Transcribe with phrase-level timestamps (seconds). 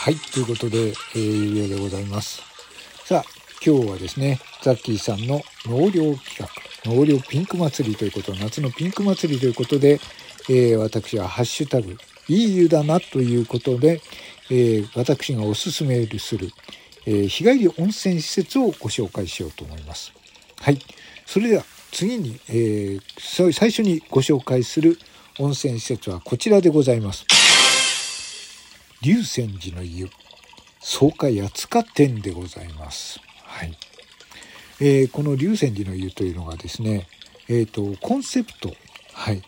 [0.00, 2.40] はい、ということで、えー、ゆうでございます。
[3.04, 3.24] さあ、
[3.62, 6.48] 今日はですね、ザッキーさんの納涼企画、
[6.90, 10.00] 納涼ピンク祭りということ、夏のピンク祭りということで、
[10.48, 14.00] えー、私はハッシュタグ、いい湯だなということで、
[14.48, 16.48] えー、私がおすすめする、
[17.04, 20.14] えー、日帰り温泉施設をご紹介しようと思います。
[20.62, 20.78] はい。
[21.26, 24.98] それでは次に、えー、最初にご紹介する
[25.38, 27.39] 温泉施設はこちらでございます。
[29.02, 30.10] 龍泉寺の湯
[30.78, 33.18] 草加八塚店でございます。
[33.44, 33.74] はい。
[34.78, 37.08] えー、この龍泉寺の湯というのがですね、
[37.48, 38.74] えっ、ー、と、コンセプト、
[39.14, 39.42] はい。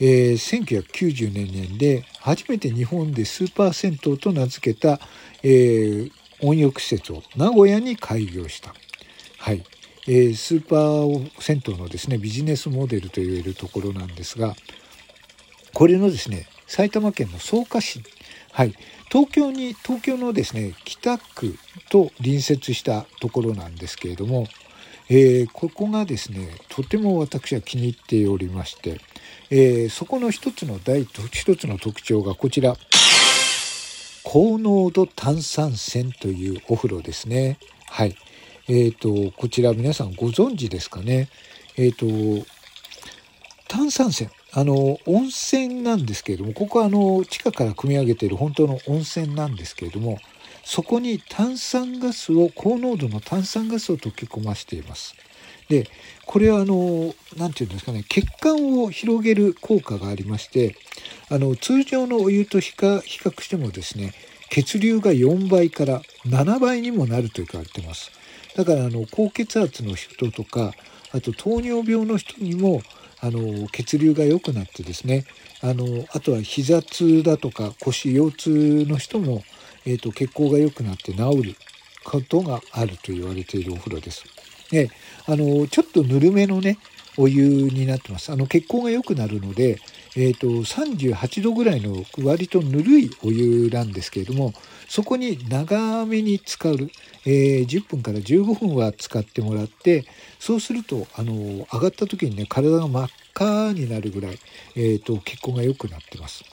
[0.00, 5.00] えー、1990年で初めて日本でスーパー銭湯と名付けた、
[5.42, 6.10] えー、
[6.42, 8.74] 温浴施設を名古屋に開業した。
[9.38, 9.64] はい。
[10.06, 14.54] えー、スーパー銭湯のですね、ビジネスモデルといえるところなんですが、
[15.72, 18.02] これのですね、埼玉県の草加市、
[18.58, 18.74] はい、
[19.08, 21.54] 東京に、東京のですね、北区
[21.90, 24.48] と隣接したところなんですけれども、
[25.08, 29.00] えー、ここがですね、とても私は気に入っておりまして、
[29.50, 32.74] えー、そこの一つの第一つの特徴がこちら、
[34.24, 37.58] 高濃度炭酸泉というお風呂ですね。
[37.86, 38.16] はい。
[38.66, 41.28] え、ー、と、こちら皆さんご存知ですかね。
[41.76, 42.06] えっ、と、
[43.68, 44.28] 炭酸泉。
[44.58, 50.18] あの、温泉なんですけれども、ここはあの、地下から組み上げている本当の温泉なんですけれども、
[50.64, 55.14] そこに炭酸ガスを、高濃度の炭酸ガスを溶け込ましています。
[55.68, 55.88] で、
[56.26, 60.74] これはあの、なんていうんですかね、血管を広げる効果がありまして、
[61.30, 63.00] あの、通常のお湯と比較
[63.40, 64.12] してもですね、
[64.50, 68.10] 血流が4倍から7倍にもなると言われてます。
[68.56, 70.72] だからあの高血圧の人とか
[71.12, 72.82] あと糖尿病の人にも
[73.20, 75.24] あの血流が良くなってですね
[75.60, 79.42] あのあとは膝痛だとか腰腰痛の人も、
[79.86, 81.56] えーと、血行が良くなって治る
[82.04, 84.24] ことがあると言われているお風呂です。
[84.70, 84.90] で
[85.26, 86.78] あのちょっとぬるめのね
[87.18, 88.32] お湯になってます。
[88.32, 89.78] あの血行が良くなるので、
[90.16, 94.52] えーと、38度ぐらいの割とぬるいお湯なんですけれども
[94.88, 96.90] そこに長めに浸かる、
[97.26, 100.06] えー、10分から15分は使ってもらって
[100.38, 104.38] そうするとあの上がった時にね体が真っ赤になるぐらい、
[104.76, 106.44] えーと、血行が良くなってます。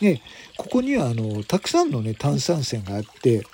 [0.00, 0.20] で
[0.56, 3.44] ここにはあのたくさんのね炭酸泉があって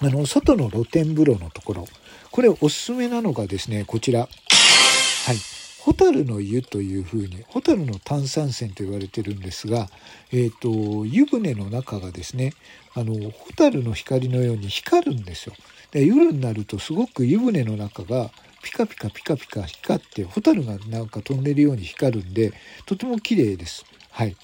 [0.00, 1.86] あの外の露天風呂のところ
[2.30, 5.57] これおすすめなのがですねこちらはい
[5.88, 9.88] ホタルの湯というふうに、ホタルの炭酸泉と言われてるんですが、
[10.30, 12.52] え、ー、と、湯船の中がですね、
[12.94, 15.54] あの、ホタルの光のように光るんですよ。
[15.90, 18.30] で夜になるとすごく湯船の中が
[18.62, 22.52] ピカピカピカピカ光って、ホタルがなんか飛んでるように光るんで、
[22.84, 23.86] とても綺麗です。
[24.10, 24.36] はい。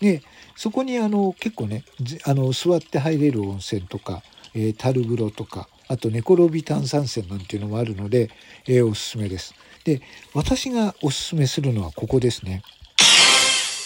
[0.00, 0.22] で、
[0.54, 1.82] そこにあの、結構ね、
[2.26, 4.22] あの、座って入れる温泉とか、
[4.54, 8.30] えー、樽風呂とか、あと寝転び炭酸泉なんていうのもあるので、
[8.68, 9.52] えー、おすすめです。
[9.84, 10.00] で、
[10.34, 12.62] 私がおすすめするのはここですね。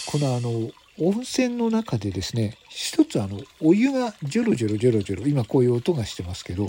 [0.07, 0.69] このあの、
[0.99, 6.67] 温泉の中でですね、一つあの、お湯がジョロジョロジョロジョロ、今こういう音がしてますけど、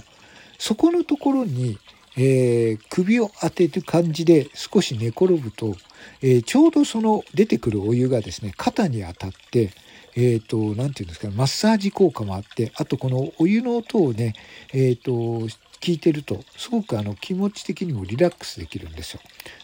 [0.59, 1.79] そこのところに、
[2.17, 5.77] えー、首を当てる感じで少し寝転ぶと、
[6.21, 9.71] えー、ちょうどその出てくるお湯がですね、肩に当たって、
[10.17, 14.35] えっ、ー、と、なんていうんですか、マッサージ効果もあって、あとこのお湯の音をね、
[14.75, 15.47] えっ、と、
[15.81, 19.21] 聞いてると、すごくあの気持ち的にもリラックスできるんですよ。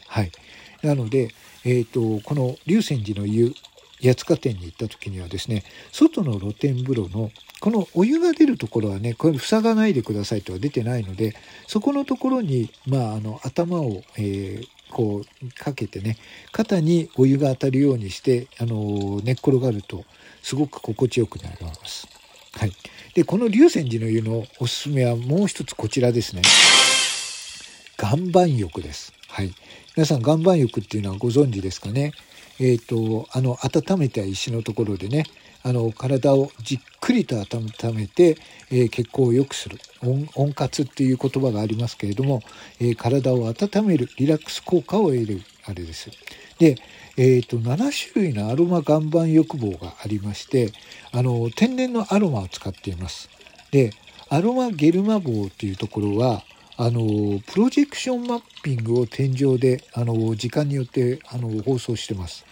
[0.09, 0.31] はい。
[0.83, 1.29] なので、
[1.65, 3.55] えっ、と、この龍泉寺の湯、
[4.03, 7.31] 八塚店に行った時にはですね、外の露天風呂の
[7.61, 11.35] このお湯が出るところはね、これ塞がないでくださいとは出てないので、
[11.67, 16.19] そこのところに、まあ、あの、頭を、えー、こう、かけてね、
[16.53, 20.05] 肩にお湯が当たるようにして、あの、寝っ転がると、
[20.43, 22.07] すごく心地よくなります。
[22.53, 22.73] はい。
[23.15, 26.43] で、この龍泉寺の湯のおすすめはもう一つこちらですね。
[27.97, 29.13] 岩盤浴です。
[29.29, 29.55] はい。
[29.97, 32.13] 皆さん岩盤浴っていうのはご存知ですかね？
[32.59, 35.25] えっ、ー、と、あの、温めた石のところでね、
[35.63, 38.37] あの、体をじっくりと温めて、
[38.73, 39.79] えー、血行を良くする。
[40.03, 42.43] 温温活っていう言葉がありますけれども、
[42.81, 46.11] えー、体を温める、リラックス効果を得る、あれです。
[46.65, 46.77] で、
[47.19, 50.73] えーと、7種類のアロマ岩盤浴棒がありまして
[51.13, 53.29] あの天然のアロマを使っています。
[53.71, 53.91] で
[54.31, 56.43] アロマゲルマ棒というところは
[56.79, 62.47] あのプロジェクションマッピングを天井であの時間によってあの放送してます。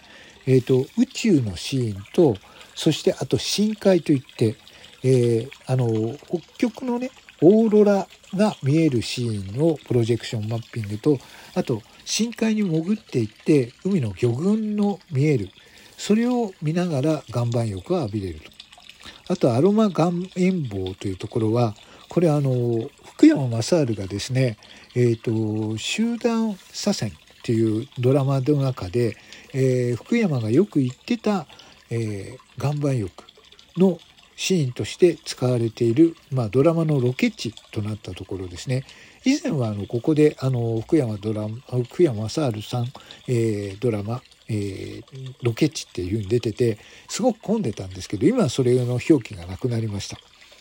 [0.45, 2.35] えーと、宇宙のシーンと
[2.75, 4.55] そしてあと深海といって、
[5.03, 7.09] えー、あの北極のね
[7.41, 11.17] オーロラが見えるシーンをプロジェクションマッピングと
[11.55, 15.49] あと深海に潜っていって海の魚群の見える
[15.97, 18.51] それを見ながら岩盤浴を浴びれると。
[19.29, 21.75] あとアロマ岩塩棒というところは
[22.09, 24.57] これあの福山雅治がですね、
[24.95, 29.15] えーと、集団左遷っていうドラマの中で、
[29.53, 31.47] えー、福山がよく言ってた、
[31.89, 33.23] えー、岩盤浴
[33.77, 33.97] の
[34.35, 38.83] シーンとして使われている、まあ、ドラマのロケ地となったところですね
[39.25, 41.47] 以前はあのここであの福山ドラ
[41.85, 42.87] 福山雅治さん、
[43.27, 46.77] えー、ドラマえー、ロケ地っていう風に出てて
[47.07, 50.17] すごく混んでたんですけど今はそれの表記がなくなりました。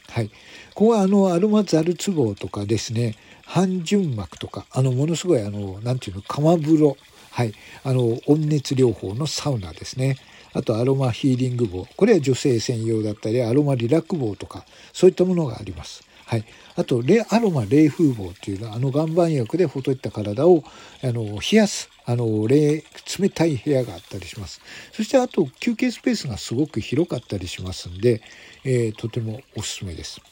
[0.09, 0.29] はい、
[0.75, 6.97] ここはあのアロマザルツボとかですね半純膜とかあのものすごいあのなんていうの釜風呂
[7.33, 7.55] はい。
[7.83, 10.17] あの温熱療法のサウナですね。
[10.53, 11.87] あとアロマヒーリング棒。
[11.97, 16.05] これは女性専用だったりアロマリラック棒とかそういったものがあります。
[16.33, 16.47] はい、
[16.77, 20.65] あとアロマ冷風棒っていうのはあの岩盤浴でほといった体を
[21.05, 22.83] あの冷やすあの冷
[23.19, 24.63] 冷たい部屋があったりします。
[24.93, 28.23] そしてあと休憩スペースがすごく広かったりしますんで、
[28.65, 30.23] えー、とてもおすすめです。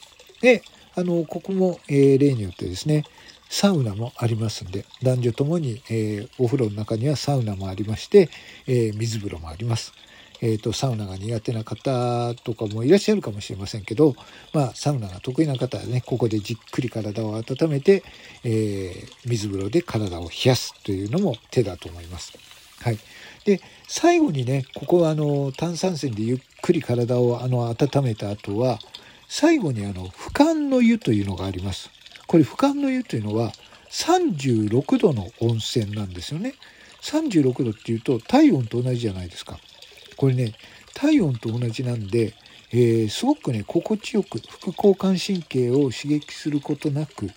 [0.41, 0.62] で
[0.94, 3.05] あのここも、えー、例によってですね
[3.50, 8.31] サウナもありますんで男女ともに、えー、お風呂の中にはサウナもありまして、
[8.67, 9.93] え水風呂もあります。
[10.43, 14.15] えーと、サウナが苦手な方とかもいらっしゃるかもしれませんけど、
[14.53, 18.03] まあ、サウナが得意な方はねここでじっくり体を温めて、
[18.45, 22.33] えー、水風呂で体を冷やすというのも手だと思います。
[22.83, 22.99] はい、
[23.45, 28.79] で最後にねここはあの炭酸泉でゆっくり体をあの温めた後は
[29.29, 31.91] 最後にあの俯瞰の湯というのがあります。
[32.27, 33.53] これ俯瞰の湯というのは
[33.91, 36.55] 36度の温泉なんですよね。
[37.03, 39.59] 36度っていうと体温と同じじゃないですか。
[40.21, 40.53] これね
[40.93, 42.35] 体温と同じなんで、
[42.73, 47.31] えー、すごくね心地よく副交感神経を刺激することなく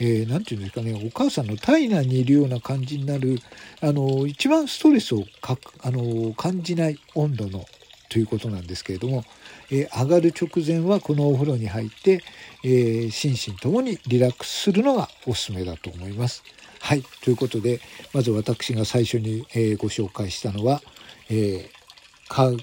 [0.00, 3.38] えー、て言うんですかねお母さんの体内にいるような感じになる
[3.80, 7.64] あの一番ストレスをかあの感じない温度の
[8.08, 9.22] ということなんですけれども、
[9.70, 12.24] えー、上がる直前はこのお風呂に入って、
[12.64, 16.42] えー、心身ともにリラックスするのがおすすめだと思います。
[16.80, 17.04] はい。
[17.22, 17.80] ということで、
[18.12, 20.82] まず私が最初に、えご紹介したのは、
[21.30, 21.70] え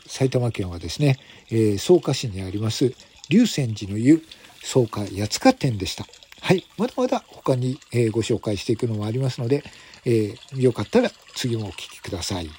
[0.07, 1.17] 埼玉県はですね、
[1.49, 2.93] えー、草加市にあります
[3.29, 4.21] 龍泉寺の湯
[4.61, 6.05] 草加八塚店でした。
[6.41, 6.65] はい。
[6.77, 9.63] まだまだ他に、えー、ご紹介していくのもありますので、
[10.05, 12.49] えー、よかったら次もお聴きください。